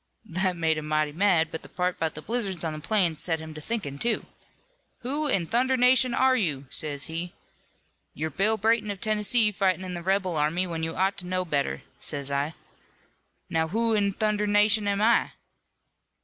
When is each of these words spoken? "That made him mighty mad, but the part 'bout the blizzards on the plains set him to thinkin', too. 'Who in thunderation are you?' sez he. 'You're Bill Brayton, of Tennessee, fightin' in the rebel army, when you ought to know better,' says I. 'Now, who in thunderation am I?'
"That 0.25 0.55
made 0.57 0.79
him 0.79 0.87
mighty 0.87 1.11
mad, 1.11 1.49
but 1.51 1.61
the 1.61 1.69
part 1.69 1.99
'bout 1.99 2.15
the 2.15 2.23
blizzards 2.23 2.63
on 2.63 2.73
the 2.73 2.79
plains 2.79 3.21
set 3.21 3.37
him 3.37 3.53
to 3.53 3.61
thinkin', 3.61 3.99
too. 3.99 4.25
'Who 5.01 5.27
in 5.27 5.45
thunderation 5.45 6.15
are 6.15 6.35
you?' 6.35 6.65
sez 6.71 7.03
he. 7.03 7.33
'You're 8.15 8.31
Bill 8.31 8.57
Brayton, 8.57 8.89
of 8.89 8.99
Tennessee, 8.99 9.51
fightin' 9.51 9.85
in 9.85 9.93
the 9.93 10.01
rebel 10.01 10.37
army, 10.37 10.65
when 10.65 10.81
you 10.81 10.95
ought 10.95 11.17
to 11.19 11.27
know 11.27 11.45
better,' 11.45 11.83
says 11.99 12.31
I. 12.31 12.55
'Now, 13.47 13.67
who 13.67 13.93
in 13.93 14.13
thunderation 14.13 14.87
am 14.87 15.03
I?' 15.03 15.33